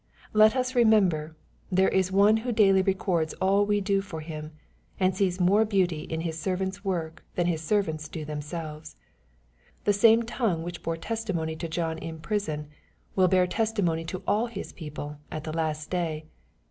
Let 0.33 0.55
us 0.55 0.73
remember, 0.73 1.35
there 1.71 1.87
is 1.89 2.11
One 2.11 2.37
who 2.37 2.51
daily 2.51 2.81
records 2.81 3.35
all 3.35 3.67
we 3.67 3.79
do 3.81 4.01
for 4.01 4.21
Him, 4.21 4.51
and 4.99 5.15
sees 5.15 5.39
more 5.39 5.63
beauty 5.63 6.01
in 6.05 6.21
His 6.21 6.39
servants' 6.39 6.83
work 6.83 7.23
than 7.35 7.45
His 7.45 7.61
servants 7.61 8.07
do 8.09 8.25
themselves. 8.25 8.95
The 9.83 9.93
same 9.93 10.23
tongue 10.23 10.63
which 10.63 10.81
bore 10.81 10.97
testimony 10.97 11.55
to 11.57 11.67
John 11.69 11.99
in 11.99 12.19
prison, 12.19 12.67
will 13.15 13.27
bear 13.27 13.45
testimony 13.45 14.03
to 14.05 14.23
all 14.27 14.47
his 14.47 14.73
people 14.73 15.19
at 15.31 15.43
the 15.43 15.53
last 15.53 15.91
day. 15.91 16.25